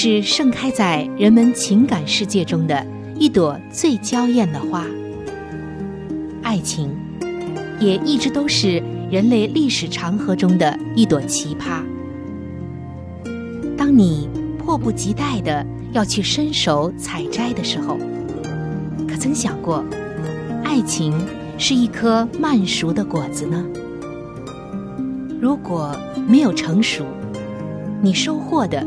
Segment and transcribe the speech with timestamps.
[0.00, 4.86] 是盛开在人们情感世界中的一朵最娇艳的花。
[6.40, 6.96] 爱情
[7.80, 11.82] 也一直都是人类历史长河中的一朵奇葩。
[13.76, 17.98] 当你迫不及待的要去伸手采摘的时候，
[19.08, 19.84] 可曾想过，
[20.62, 21.12] 爱情
[21.58, 23.66] 是一颗慢熟的果子呢？
[25.40, 25.92] 如果
[26.28, 27.04] 没有成熟，
[28.00, 28.86] 你收获的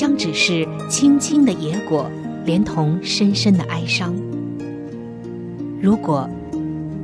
[0.00, 2.10] 将只是青青的野果，
[2.46, 4.14] 连同深深的哀伤。
[5.78, 6.26] 如果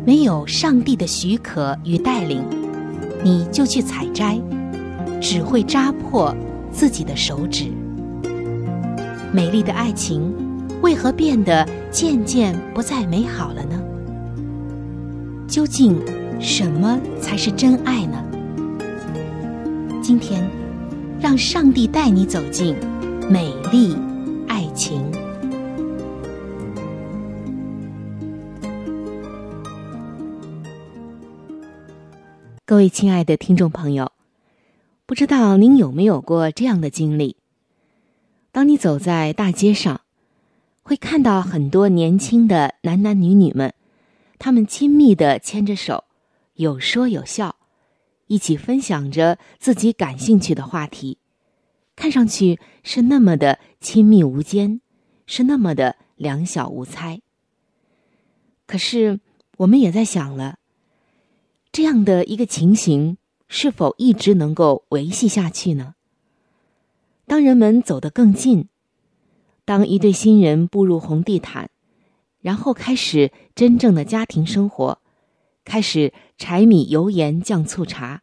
[0.06, 2.42] 没有上帝的许可与带领，
[3.22, 4.40] 你就去采摘，
[5.20, 6.34] 只会扎破
[6.72, 7.66] 自己的手指。
[9.30, 10.32] 美丽的爱情
[10.80, 13.78] 为何变得渐渐不再美好了呢？
[15.46, 16.00] 究竟
[16.40, 18.24] 什么才是真爱呢？
[20.00, 20.55] 今天。
[21.18, 22.76] 让上帝带你走进
[23.30, 23.96] 美丽
[24.46, 25.02] 爱情。
[32.66, 34.12] 各位亲爱的听众朋友，
[35.06, 37.36] 不知道您有没有过这样的经历？
[38.52, 40.02] 当你走在大街上，
[40.82, 43.72] 会看到很多年轻的男男女女们，
[44.38, 46.04] 他们亲密的牵着手，
[46.54, 47.55] 有说有笑。
[48.26, 51.18] 一起分享着自己感兴趣的话题，
[51.94, 54.80] 看上去是那么的亲密无间，
[55.26, 57.20] 是那么的两小无猜。
[58.66, 59.20] 可是，
[59.58, 60.58] 我们也在想了，
[61.70, 63.16] 这样的一个情形
[63.48, 65.94] 是否一直能够维系下去呢？
[67.26, 68.68] 当人们走得更近，
[69.64, 71.70] 当一对新人步入红地毯，
[72.40, 74.98] 然后开始真正的家庭生活。
[75.64, 78.22] 开始柴米油盐酱醋茶，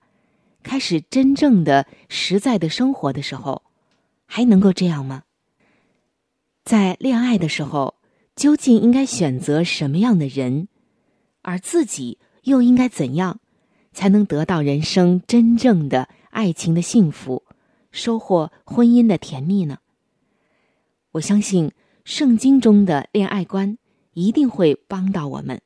[0.62, 3.64] 开始真正的实在的生活的时候，
[4.26, 5.24] 还能够这样吗？
[6.64, 7.96] 在恋爱的时候，
[8.36, 10.68] 究竟应该选择什么样的人，
[11.42, 13.40] 而自己又应该怎样，
[13.92, 17.44] 才能得到人生真正的爱情的幸福，
[17.92, 19.80] 收获婚姻的甜蜜呢？
[21.14, 21.72] 我相信
[22.06, 23.78] 圣经中的恋爱观
[24.14, 25.60] 一定会帮到我们，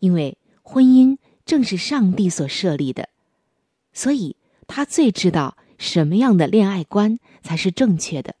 [0.00, 0.36] 因为。
[0.72, 3.10] 婚姻正是上帝所设立的，
[3.92, 8.36] 所以他最知道什么样的恋爱观才是正确的，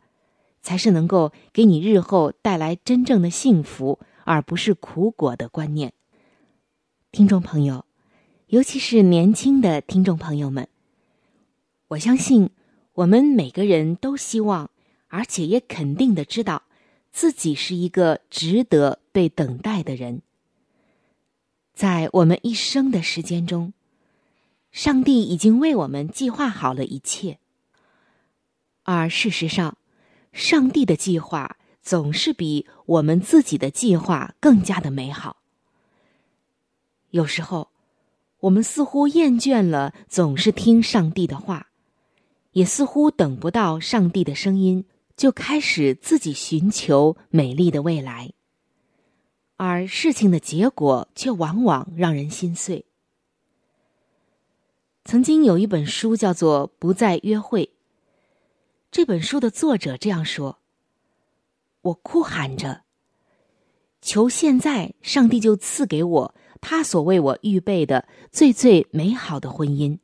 [0.62, 5.92] 才是能够给你日后带来真正的幸福，而不是苦果的观念。
[7.10, 7.84] 听众朋友，
[8.46, 10.66] 尤其是年轻的听众朋友们，
[11.88, 12.48] 我相信
[12.94, 14.70] 我们每个人都希望，
[15.08, 16.62] 而且也肯定的知道，
[17.10, 20.22] 自己是一个值得被等待的人。
[21.74, 23.72] 在我们一生的时间中，
[24.70, 27.38] 上帝已经为我们计划好了一切。
[28.84, 29.76] 而事实上，
[30.32, 35.36] 上帝的计划总是比我们自己的计划更加的美好。
[37.10, 37.68] 有时候，
[38.40, 41.68] 我们似乎厌倦了总是听上帝的话，
[42.52, 44.84] 也似乎等不到上帝的声音，
[45.16, 48.32] 就开始自己寻求美丽的未来。
[49.64, 52.84] 而事情的结果却往往让人心碎。
[55.04, 57.66] 曾经有一本书叫做《不再约会》。
[58.90, 60.58] 这本书的作者这样说
[61.82, 62.82] ：“我哭喊着，
[64.00, 69.96] 求现在上帝就赐给我他所为我预备的最最美好的婚姻。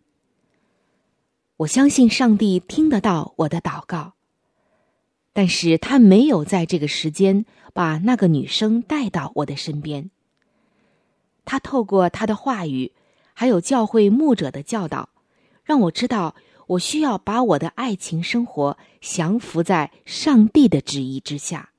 [1.56, 4.14] 我相信上帝听得到我的祷告，
[5.38, 10.10] 但是他没有在这个时间把那个女生带到我的身边。
[11.44, 12.90] 他透过他的话语，
[13.34, 15.10] 还有教会牧者的教导，
[15.62, 16.34] 让我知道
[16.66, 21.70] 我需要把我的爱情生活降服在上帝的旨意之下。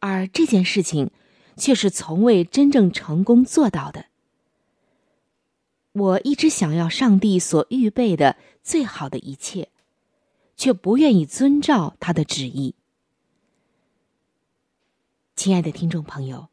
[0.00, 1.10] 而这件事情，
[1.56, 4.04] 却是从未真正成功做到的。
[5.92, 9.70] 我一直想要上帝所预备的最好的一切。
[10.56, 12.74] 却不愿意遵照他的旨意。
[15.34, 16.48] 亲爱的听众朋友，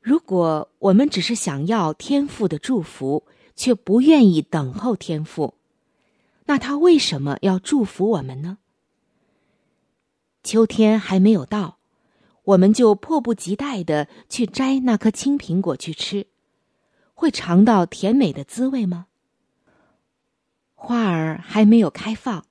[0.00, 3.24] 如果我们只是想要天父的祝福，
[3.54, 5.54] 却不愿意等候天父，
[6.44, 8.58] 那他为什么要祝福我们呢？
[10.42, 11.78] 秋天还没有到，
[12.44, 16.26] 我们就迫不及待的去摘那颗青苹果去吃，
[17.14, 19.06] 会尝到甜美的滋味吗？
[20.74, 22.44] 花儿还没有开放。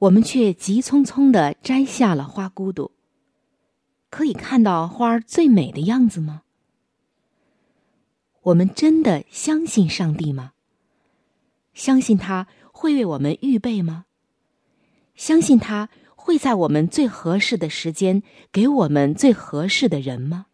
[0.00, 2.90] 我们却急匆匆的摘下了花骨朵。
[4.08, 6.42] 可以看到花儿最美的样子吗？
[8.42, 10.52] 我们真的相信上帝吗？
[11.74, 14.06] 相信他会为我们预备吗？
[15.14, 20.46] 相信他会在我们最合适的时间给我们最合适的人吗？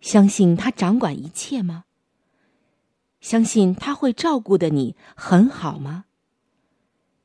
[0.00, 1.86] 相信他掌管一切吗？
[3.20, 6.04] 相信他会照顾的你很好吗？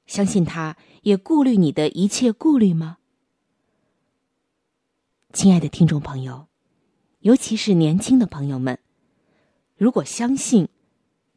[0.05, 2.97] 相信他也顾虑你的一切顾虑吗？
[5.33, 6.47] 亲爱的听众朋友，
[7.19, 8.79] 尤其是年轻的朋友们，
[9.77, 10.67] 如果相信，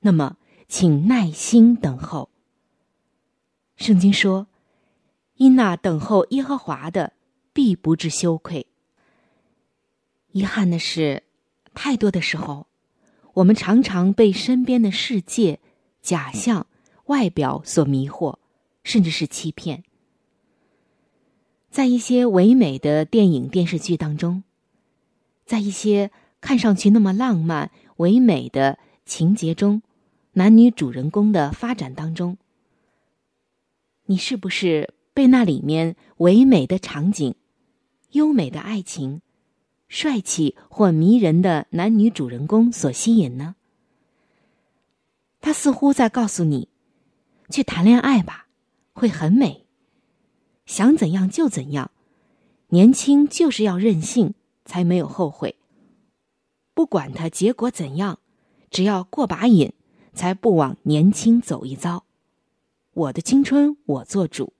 [0.00, 2.30] 那么请耐心等候。
[3.76, 4.48] 圣经说
[5.36, 7.12] ：“因那等候耶和华的，
[7.52, 8.66] 必不致羞愧。”
[10.32, 11.22] 遗憾的是，
[11.74, 12.66] 太多的时候，
[13.34, 15.60] 我们常常被身边的世界、
[16.02, 16.66] 假象、
[17.06, 18.38] 外表所迷惑。
[18.84, 19.82] 甚至是欺骗，
[21.70, 24.44] 在一些唯美的电影电视剧当中，
[25.44, 29.82] 在一些看上去那么浪漫唯美的情节中，
[30.34, 32.36] 男女主人公的发展当中，
[34.04, 37.34] 你是不是被那里面唯美的场景、
[38.10, 39.22] 优美的爱情、
[39.88, 43.56] 帅气或迷人的男女主人公所吸引呢？
[45.40, 46.68] 他似乎在告诉你，
[47.48, 48.43] 去谈恋爱吧。
[48.94, 49.66] 会很美，
[50.64, 51.90] 想怎样就怎样，
[52.68, 55.56] 年轻就是要任性，才没有后悔。
[56.72, 58.20] 不管他结果怎样，
[58.70, 59.72] 只要过把瘾，
[60.14, 62.04] 才不枉年轻走一遭。
[62.92, 64.52] 我的青春我做主。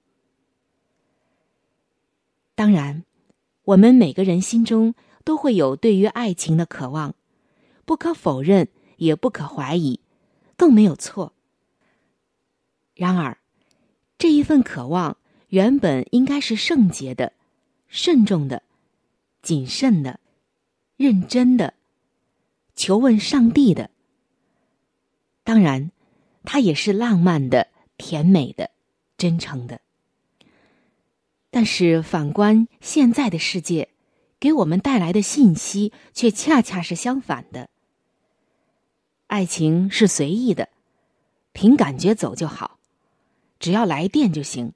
[2.56, 3.04] 当然，
[3.64, 4.94] 我们每个人心中
[5.25, 7.14] 都会有对于爱情的渴望，
[7.84, 10.00] 不可否认，也不可怀疑，
[10.56, 11.32] 更没有错。
[12.96, 13.38] 然而。
[14.25, 15.19] 这一份渴望
[15.49, 17.35] 原本应该是圣洁的、
[17.88, 18.62] 慎重的、
[19.43, 20.19] 谨慎的、
[20.97, 21.75] 认真的，
[22.75, 23.91] 求问上帝的。
[25.43, 25.91] 当然，
[26.43, 27.69] 它也是浪漫的、
[27.99, 28.71] 甜美的、
[29.19, 29.82] 真诚的。
[31.50, 33.91] 但是，反观现在的世界，
[34.41, 37.69] 给我们带来的信息却恰恰是相反的。
[39.26, 40.71] 爱情是随意的，
[41.53, 42.79] 凭感觉走就好。
[43.64, 44.75] 只要来电就行。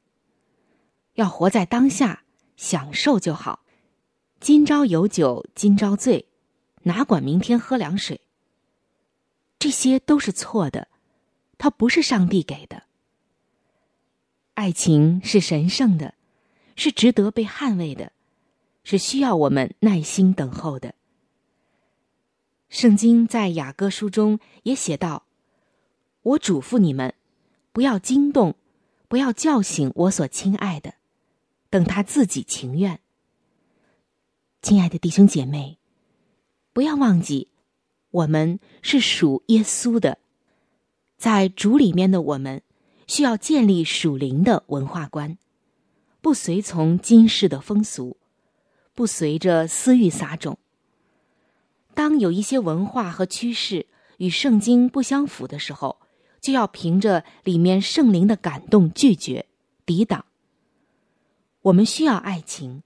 [1.12, 2.22] 要活在当下，
[2.56, 3.60] 享受就好。
[4.40, 6.26] 今朝有酒今朝醉，
[6.84, 8.22] 哪管明天喝凉水。
[9.58, 10.88] 这些都是错的，
[11.58, 12.84] 它不是上帝给的。
[14.54, 16.14] 爱情是神圣的，
[16.74, 18.12] 是值得被捍卫的，
[18.84, 20.94] 是需要我们耐心等候的。
[22.70, 25.26] 圣经在雅各书中也写道
[26.22, 27.12] ：“我嘱咐你们，
[27.72, 28.54] 不要惊动。”
[29.08, 30.94] 不要叫醒我所亲爱的，
[31.70, 33.00] 等他自己情愿。
[34.60, 35.78] 亲爱的弟兄姐妹，
[36.74, 37.48] 不要忘记，
[38.10, 40.18] 我们是属耶稣的，
[41.16, 42.62] 在主里面的我们，
[43.06, 45.38] 需要建立属灵的文化观，
[46.20, 48.18] 不随从今世的风俗，
[48.94, 50.58] 不随着私欲撒种。
[51.94, 53.86] 当有一些文化和趋势
[54.18, 55.98] 与圣经不相符的时候，
[56.40, 59.46] 就要凭着里面圣灵的感动拒绝、
[59.84, 60.24] 抵挡。
[61.62, 62.82] 我们需要爱情，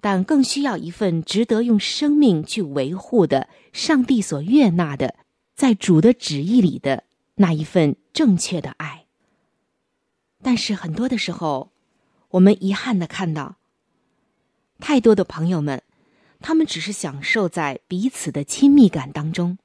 [0.00, 5.14] 但更需要一份值得用生命去维护的上帝所悦纳的，
[5.54, 7.04] 在主的旨意里的
[7.36, 9.06] 那一份正确的爱。
[10.42, 11.70] 但是很多的时候，
[12.30, 13.56] 我们遗憾的看到，
[14.80, 15.82] 太多的朋友们，
[16.40, 19.56] 他们只是享受在彼此的亲密感当中。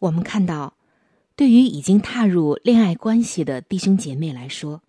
[0.00, 0.74] 我们看到。
[1.36, 4.82] 对于已经踏入恋爱关系的弟兄姐妹来说，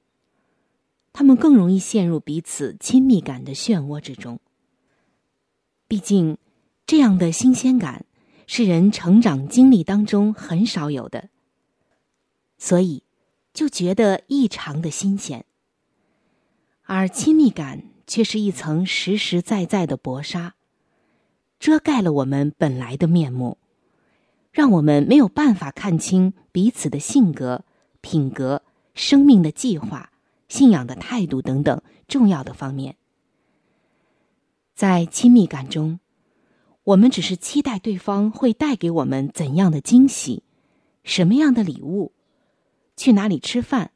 [1.11, 4.39] 他们更容易陷入彼此亲密感的漩涡之中。
[5.87, 6.37] 毕竟，
[6.85, 8.05] 这样的新鲜感
[8.45, 11.29] 是人成长经历当中很少有的，
[12.57, 13.03] 所以
[13.53, 15.45] 就觉得异常的新鲜。
[16.83, 20.53] 而亲密感却是一层实实在在的薄纱，
[21.59, 23.57] 遮盖了我们本来的面目，
[24.55, 27.65] 让我们没有办法看清彼此的性格、
[27.99, 28.61] 品格、
[28.93, 30.13] 生命的计划、
[30.47, 32.95] 信仰的态度等等重要的方面。
[34.73, 35.99] 在亲密感中，
[36.85, 40.41] 我们只是期待对方会带给我们怎样的惊喜，
[41.03, 42.13] 什么样的礼物，
[42.95, 43.91] 去哪里吃饭，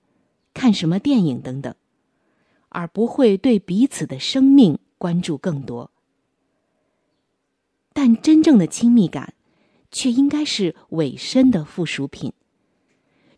[0.53, 1.73] 看什么电影等等。
[2.67, 5.89] 而不会对彼此的生命关注更多，
[7.93, 9.33] 但真正的亲密感，
[9.91, 12.33] 却应该是委身的附属品。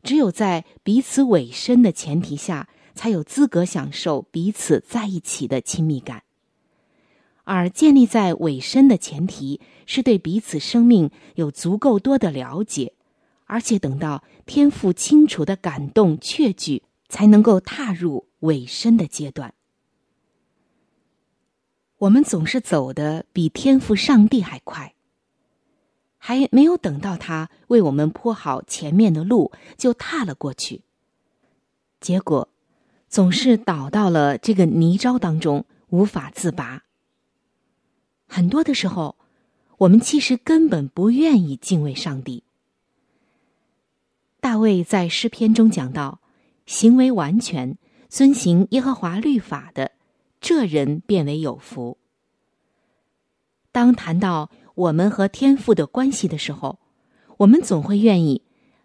[0.04, 6.24] 只有在彼此委身的前提下，才有资格享受彼此在一起的亲密感。
[7.44, 12.94] 而建立在委身的前提，是对彼此生命有足够多的了解，
[13.46, 18.28] 而且等到天赋清楚的感动确据，才能够踏入。
[18.42, 19.54] 尾声的阶段，
[22.00, 24.96] 我们总是走的比天赋上帝还快，
[26.24, 30.82] 还没有等到他为我们铺好前面的路，就踏了过去。
[32.00, 32.48] 结果，
[33.10, 36.84] 总是倒到了这个泥沼当中，无法自拔。
[38.28, 39.16] 很多的时候，
[39.80, 42.44] 我们其实根本不愿意敬畏上帝。
[44.40, 46.20] 大卫在诗篇中讲到，
[46.68, 47.78] 行为完全。
[48.10, 49.94] 遵行耶和华律法的，
[50.42, 51.98] 这人变为有福。
[53.72, 56.80] 当谈到我们和天父的关系的时候，
[57.38, 58.44] 我们总会愿意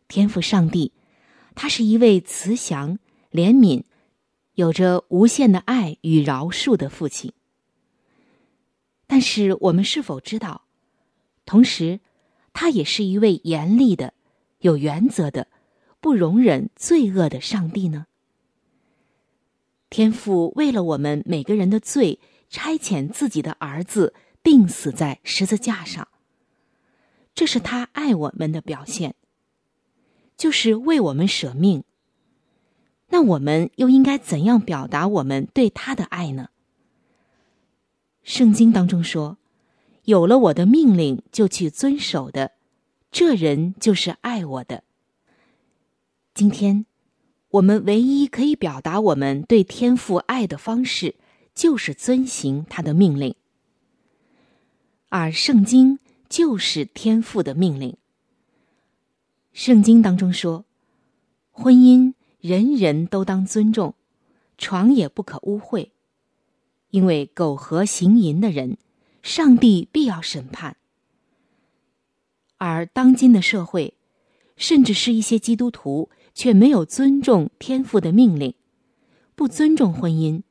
[0.08, 0.92] 天父上帝，
[1.54, 2.98] 他是一位慈祥、
[3.32, 3.82] 怜悯、
[4.54, 7.32] 有着无限的爱与饶恕的父亲。
[9.06, 10.62] 但是，我们是否知道，
[11.44, 12.00] 同时，
[12.52, 14.14] 他也是一位严厉的、
[14.60, 15.48] 有原则的、
[16.00, 18.06] 不容忍罪恶的上帝呢？
[19.90, 24.14] 天父为了我们每个人的罪，差遣自己的儿子
[24.46, 26.06] 钉死在十字架上。
[27.34, 29.16] 这是他爱我们的表现，
[30.36, 31.82] 就是为我们舍命。
[33.08, 36.50] 那我们又应该怎样表达我们对他的爱呢？
[38.22, 39.38] 圣经当中说
[40.06, 42.52] ：“有了我的命令就去遵守的，
[43.10, 44.84] 这人就是爱我的。”
[46.32, 46.86] 今天。
[47.50, 51.14] 我们唯一可以表达我们对天父爱的方式，
[51.54, 53.34] 就是遵行他的命令。
[55.18, 57.96] 而圣经就是天父的命令。
[59.54, 60.66] 圣经当中说，
[61.50, 63.94] 婚姻人人都当尊重，
[64.58, 65.88] 床也不可污秽，
[66.90, 68.76] 因为苟合行淫的人，
[69.22, 70.76] 上帝必要审判。
[72.58, 73.94] 而当今的社会，
[74.58, 76.10] 甚至是一些基督徒。
[76.34, 78.52] 却没有尊重天父的命令，
[79.34, 80.42] 不尊重婚姻，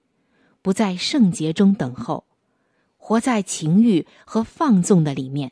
[0.64, 2.26] 不在圣洁中等候，
[3.08, 5.52] 活在情欲和放纵的里面，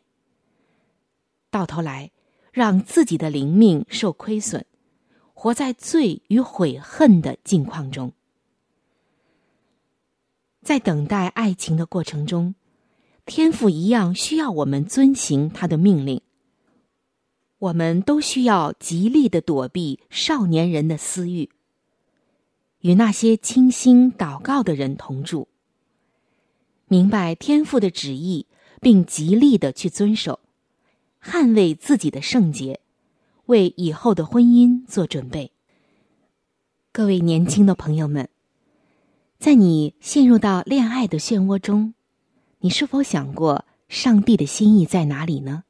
[1.52, 2.10] 到头来
[2.52, 4.66] 让自己的灵命受亏损，
[5.36, 8.12] 活在罪与悔恨的境况中。
[10.64, 12.56] 在等待爱情的过程中，
[13.28, 16.24] 天父一样需要我们遵行他的命令。
[17.60, 21.52] 我们都需要极力的躲避少年人的私欲，
[22.80, 25.48] 与那些倾心祷告的人同住，
[26.88, 28.46] 明白天父的旨意，
[28.82, 30.40] 并极力的去遵守，
[31.24, 32.82] 捍卫自己的圣洁，
[33.46, 35.52] 为以后的婚姻做准备。
[36.92, 38.30] 各位年轻的朋友们，
[39.40, 41.96] 在你陷入到恋爱的漩涡中，
[42.60, 45.64] 你是否想过上帝的心意在哪里呢？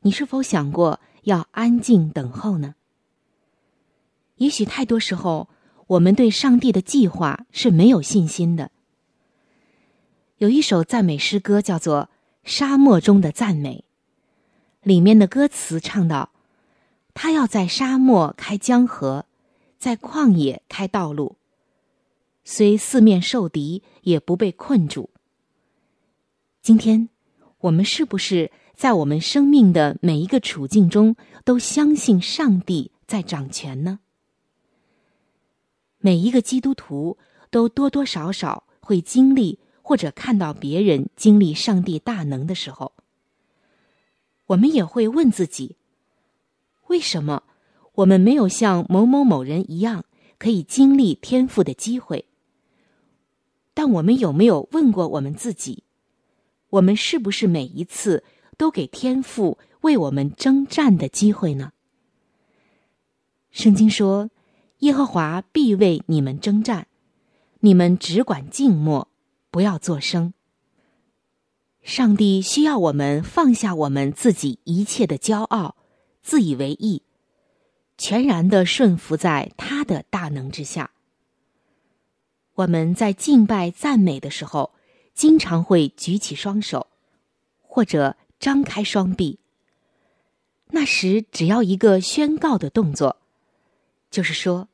[0.00, 2.74] 你是否想过要安静等候呢？
[4.36, 5.48] 也许太多时候，
[5.86, 8.70] 我们对上帝的计划是没有信心的。
[10.38, 12.10] 有一首赞美诗歌叫做
[12.48, 13.84] 《沙漠中的赞美》，
[14.86, 16.30] 里面的歌词唱道
[17.14, 19.24] ：“他要在沙漠开江河，
[19.78, 21.36] 在旷野开道路，
[22.44, 25.08] 虽四面受敌，也不被困住。”
[26.60, 27.08] 今天，
[27.60, 28.50] 我们是不是？
[28.74, 31.16] 在我们生命的每一个处境中，
[31.46, 34.00] 都相信上帝在掌权呢。
[35.96, 37.16] 每一个基督徒
[37.50, 42.90] 都多多少少会经历或者看到别人经历上帝大能的时候，
[44.46, 45.76] 我们也会问自己：
[46.88, 47.44] 为什么
[47.94, 50.04] 我们没有像某某某人一样
[50.38, 52.24] 可以经历天赋的机会。
[53.74, 55.84] 但我们有没有问过我们自己：
[56.70, 58.24] 我们是不是每一次
[58.56, 61.72] 都给天赋为我们征战的机会呢？
[63.52, 64.30] 圣经说
[64.80, 66.88] ：“耶和华必为你们征战，
[67.60, 69.06] 你们只管静默，
[69.56, 70.34] 不要作声。”
[71.80, 75.76] 上帝需要我们放下我们自己一切的骄傲、
[76.22, 77.00] 自以为意，
[77.96, 80.90] 全然的顺服在他的大能之下。
[82.56, 84.74] 我们在敬拜赞美的时候，
[85.14, 86.88] 经常会举起双手，
[87.62, 89.38] 或者张开双臂。
[90.72, 93.16] 那时只要一个宣告的动作，
[94.10, 94.68] 就是说：“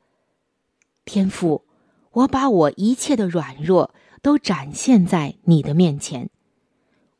[1.05, 1.63] 天父，
[2.11, 6.31] 我把我一切的软弱都展现在你的面前。”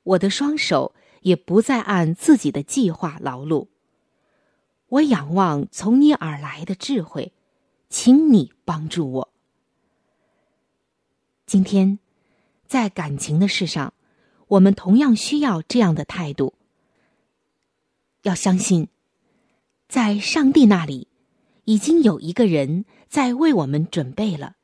[0.04, 3.68] 我的双手也不再按自己的计划劳碌。
[4.88, 7.34] 我仰望从你而来的智慧，
[7.90, 9.34] 请你帮助我。
[11.46, 12.00] 今天，
[12.68, 13.94] 在感情的事上，
[14.48, 16.54] 我们同样需要这样的态度。
[18.24, 18.88] 要相信，
[19.88, 21.08] 在上帝那里，
[21.66, 24.58] 已经有一个人在为我们准备了，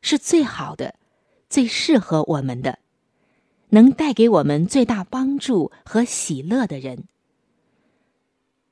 [0.00, 0.96] 是最好的、
[1.52, 2.78] 最适合我们的。
[3.68, 7.04] 能带给我们最大帮助和喜乐的人，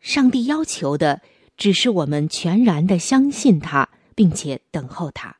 [0.01, 1.21] 上帝要求的
[1.59, 5.37] 只是我们全然的相信他，并且等候他。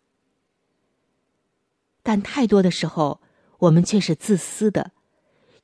[2.03, 3.21] 但太多的时候，
[3.59, 4.93] 我们却是自私的，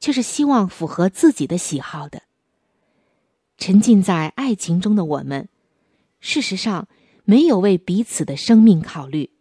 [0.00, 2.22] 却是希望符合自己的喜好的。
[3.58, 5.48] 沉浸在爱情中的我们，
[6.20, 6.88] 事实上
[7.24, 9.35] 没有为彼此的生命考虑。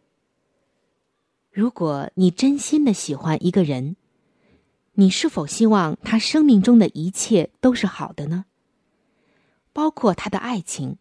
[1.55, 3.95] 如果你真心的喜欢一个人，
[4.95, 8.43] 你是否希望他生命中的一切都是好的呢？
[9.71, 10.97] 包括他的爱情，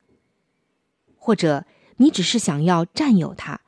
[1.18, 3.62] 或者你只是想要占有他，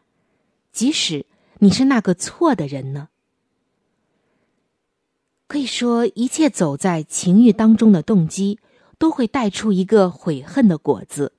[0.71, 1.26] 即使
[1.59, 3.09] 你是那个错的人呢？
[5.49, 8.61] 可以说，一切走在情欲当中的动机，
[8.96, 11.33] 都会带出一个悔恨的果子，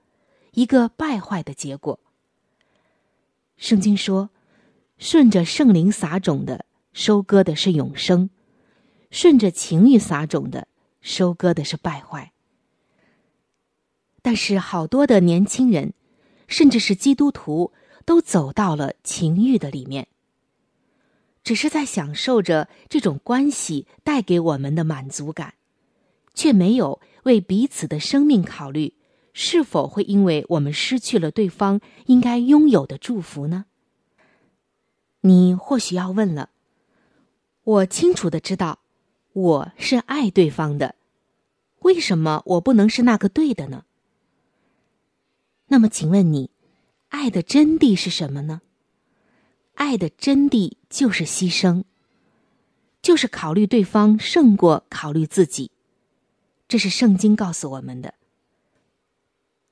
[0.52, 1.98] 一个败坏的结果。
[3.56, 4.30] 圣经说
[4.98, 8.30] ：“顺着圣灵撒种的，收割的是永生。”
[9.10, 10.68] 顺着情欲撒种的，
[11.00, 12.34] 收割的是败坏。
[14.22, 15.94] 但是好多的年轻人，
[16.50, 17.72] 甚至是基督徒，
[18.04, 20.10] 都走到了情欲的里面，
[21.42, 25.54] 只是在享受着这种关系带给我们的满足感，
[26.34, 28.96] 却没有为彼此的生命考虑，
[29.32, 33.68] 是否会因为我们失去了对方应该拥有的祝福呢？
[35.22, 36.50] 你或许要问了，
[37.64, 38.80] 我清楚的知道。
[39.34, 40.96] 我是爱对方的，
[41.82, 43.86] 为什么我不能是那个对的呢？
[45.68, 46.50] 那么，请问你，
[47.10, 48.62] 爱的真谛是什么呢？
[49.76, 51.84] 爱的真谛就是牺牲，
[53.04, 55.70] 就是考虑对方胜过考虑自己，
[56.68, 58.16] 这是圣经告诉我们的。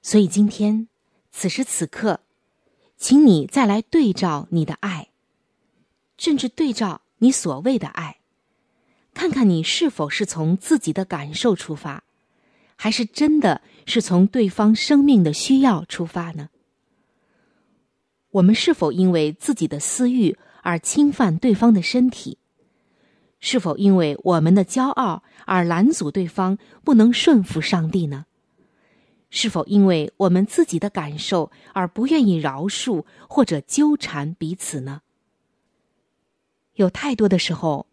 [0.04, 0.88] 所以，今天
[1.32, 2.20] 此时此刻，
[2.98, 5.10] 请你再来对照你的爱，
[6.18, 8.18] 甚至对照你所谓的爱。
[9.14, 12.04] 看看你是否是从自己的感受出发，
[12.76, 16.50] 还是真的是从对方生命的需要出发呢？
[18.32, 22.38] 我们是否因为自己的私欲而侵犯对方的身体？
[23.40, 28.26] 是否因为我们的骄傲而拦阻对方不能顺服上帝呢？
[29.30, 35.02] 是否因为我们自己的感受而不愿意饶恕或者纠缠彼此呢？
[36.76, 37.88] 有太多的时候。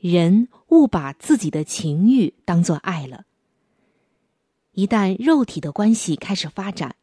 [0.00, 3.24] 人误把自己的情欲当做爱了。
[4.74, 6.94] 一旦肉体的关系开始发展，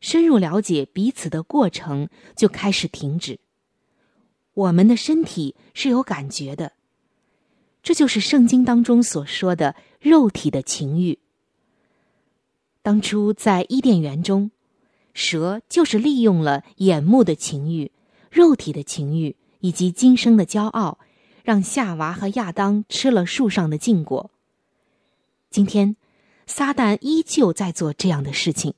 [0.00, 3.38] 深入了解彼此的过程就开始停止。
[4.54, 6.72] 我们的身体是有感觉的，
[7.82, 11.18] 这就是圣经当中所说的肉体的情欲。
[12.80, 14.50] 当初在伊甸园中，
[15.12, 17.92] 蛇就是利用了眼目的情欲、
[18.30, 20.98] 肉体的情欲以及今生的骄傲。
[21.44, 24.30] 让夏娃和亚当吃了树上的禁果。
[25.50, 25.96] 今天，
[26.46, 28.74] 撒旦依旧在做这样的事情。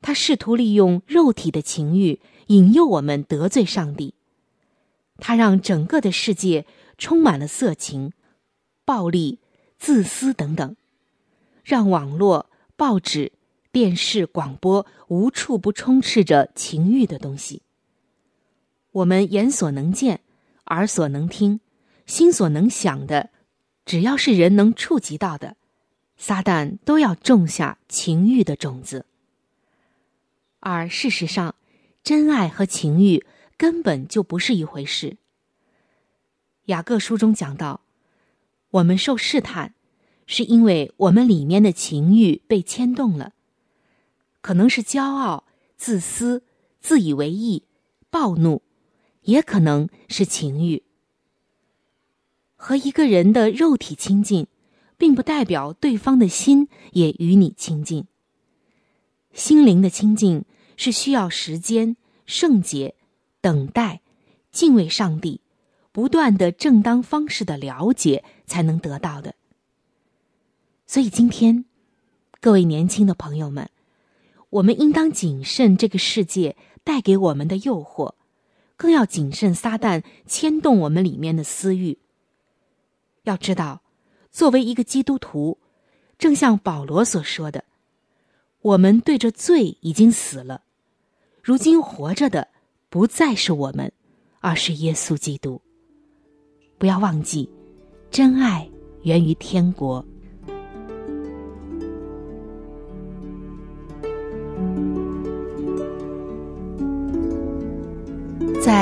[0.00, 4.14] 他试图利用肉体的情欲引诱我们得罪上帝。
[5.18, 6.66] 他让整个的世界
[6.98, 8.12] 充满了色情、
[8.84, 9.38] 暴力、
[9.78, 10.74] 自私等等，
[11.62, 13.30] 让网络、报纸、
[13.70, 17.62] 电视、广播无处不充斥着情欲的东西。
[18.92, 20.20] 我们眼所能见。
[20.66, 21.60] 耳所能听，
[22.06, 23.30] 心所能想的，
[23.84, 25.56] 只要是人能触及到的，
[26.16, 29.04] 撒旦都要种下情欲的种子。
[30.60, 31.56] 而事实上，
[32.02, 33.26] 真爱和情欲
[33.58, 35.18] 根本就不是一回事。
[36.66, 37.82] 雅各书中讲到，
[38.70, 39.74] 我们受试探，
[40.26, 43.32] 是因为我们里面的情欲被牵动了，
[44.40, 45.44] 可能是骄傲、
[45.76, 46.44] 自私、
[46.80, 47.64] 自以为意、
[48.08, 48.62] 暴怒，
[49.22, 50.82] 也可能是情欲。
[52.56, 54.46] 和一个人的肉体亲近，
[54.96, 58.06] 并不代表对方的心也与你亲近。
[59.32, 60.44] 心灵的亲近
[60.76, 62.94] 是需要时间、圣洁、
[63.40, 64.00] 等待、
[64.50, 65.40] 敬畏上帝。
[65.94, 69.34] 不断的正当方式的了解才能得到的。
[70.86, 71.66] 所以今天，
[72.40, 73.68] 各位年轻的朋友们，
[74.48, 78.14] 我们应当谨慎这个世界带给我们的诱惑，
[78.82, 81.98] 更要谨慎撒旦牵动我们里面的私欲。
[83.22, 83.80] 要知道，
[84.32, 85.58] 作为一个基督徒，
[86.18, 87.62] 正像保罗所说的，
[88.60, 90.62] 我们对着罪已经死了，
[91.44, 92.48] 如今活着的
[92.88, 93.92] 不再是我们，
[94.40, 95.62] 而是耶稣基督。
[96.76, 97.48] 不要忘记，
[98.10, 98.68] 真爱
[99.04, 100.04] 源于天国。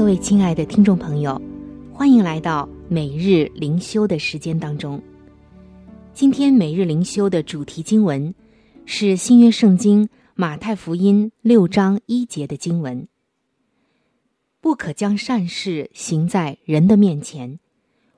[0.00, 1.38] 各位亲爱的听众朋友，
[1.92, 4.98] 欢迎来到每日灵修的时间当中。
[6.14, 8.34] 今天每日灵修的主题经文。
[8.86, 13.06] 是新约圣经马太福音六章一节的经文。
[14.62, 17.60] 不可将善事行在人的面前，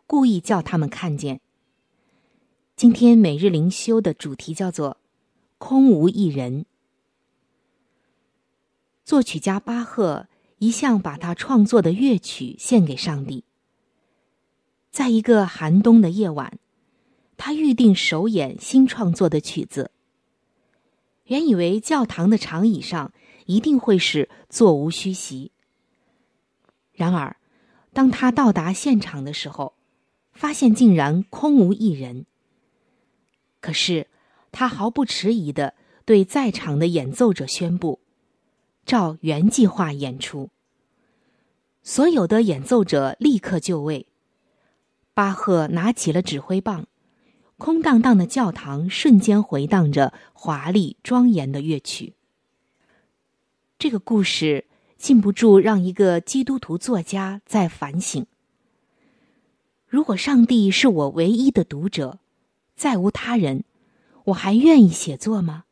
[0.07, 1.41] 故意叫他们看见。
[2.77, 4.99] 今天每日灵修的主题叫做
[5.59, 6.65] “空无一人”。
[9.05, 10.29] 作曲家巴赫
[10.63, 13.43] 一向把他创作的乐曲献给上帝。
[14.93, 16.57] 在一个寒冬的夜晚，
[17.37, 19.91] 他预定首演新创作的曲子。
[21.25, 23.13] 原以为教堂的长椅上
[23.47, 25.51] 一定会是座无虚席。
[26.93, 27.37] 然而，
[27.93, 29.75] 当他到达现场的时候，
[30.33, 32.27] 发现竟然空无一人。
[33.61, 34.07] 可是，
[34.53, 37.99] 他毫不迟疑的对在场的演奏者宣布
[38.85, 40.51] ：“照原计划演出。”
[41.83, 44.07] 所有的演奏者立刻就位。
[45.15, 46.87] 巴赫拿起了指挥棒。
[47.59, 52.15] 空荡荡的教堂瞬间回荡着华丽庄严的乐曲。
[53.79, 54.65] 这个故事
[54.97, 58.27] 禁不住让一个基督徒作家在反省：
[59.87, 62.19] 如果上帝是我唯一的读者，
[62.75, 63.63] 再无他人，
[64.25, 65.65] 我还愿意写作吗？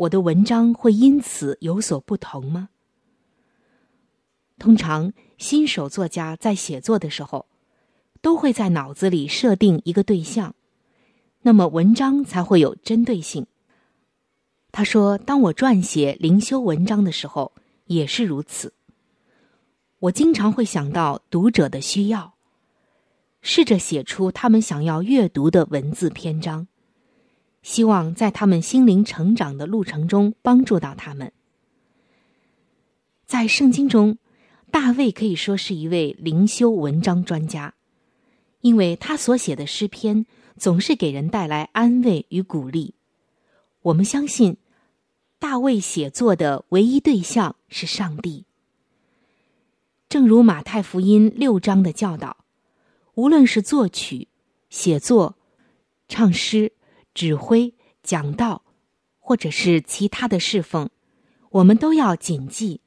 [0.00, 2.70] 我的文章会因此有所不同吗？
[4.58, 7.44] 通常，新手作家在写作的时候，
[8.22, 10.54] 都会在脑子里设定一个对象。
[11.42, 13.46] 那么文章才会有针对性。
[14.72, 17.52] 他说：“当我撰写灵修文章的时候，
[17.84, 18.72] 也是如此。
[19.98, 22.32] 我经常会想到读者的需要，
[23.42, 26.68] 试着写出他们想要阅读的文字篇章，
[27.62, 31.32] 希望在他们心灵成长的路程中帮助到他们。
[33.26, 34.18] 在圣经中，
[34.70, 37.74] 大卫可以说是一位灵修文章专家，
[38.60, 42.92] 因为他所写的诗篇。”总是给人带来安慰与鼓励。
[43.80, 44.58] 我们相信，
[45.38, 48.44] 大卫写作的唯一对象是上帝。
[50.06, 52.44] 正如马太福音六章的教导，
[53.14, 54.28] 无论是作曲、
[54.68, 55.38] 写作、
[56.08, 56.72] 唱诗、
[57.20, 58.62] 指挥、讲道，
[59.18, 60.88] 或者是其他的侍奉，
[61.50, 62.80] 我们都要谨记，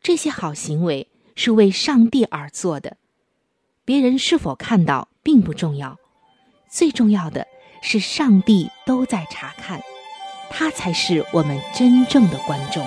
[0.00, 2.98] 这些好行为是为上帝而做的。
[3.84, 5.98] 别人是否看到并不重要。
[6.70, 7.48] 最重要的
[7.82, 9.82] 是，上帝都在查看，
[10.48, 12.86] 他才是我们真正的观众。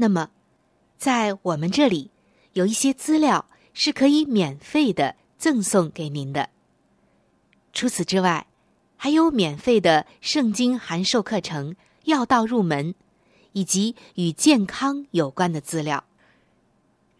[0.00, 0.30] 那么，
[0.96, 2.12] 在我们这里
[2.52, 6.50] 有一些资料是可以免费的赠送给您的。
[7.72, 8.46] 除此之外，
[8.96, 12.94] 还有免费的圣经函授课程、要道入门，
[13.52, 16.04] 以及与健康有关的资料。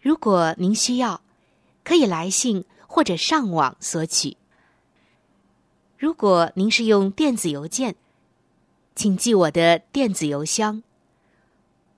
[0.01, 1.21] 如果您需要，
[1.83, 4.37] 可以来信或者上网索取。
[5.97, 7.95] 如果您是用电子邮件，
[8.95, 10.81] 请记我的电子邮箱。